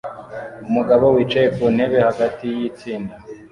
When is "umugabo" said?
0.69-1.05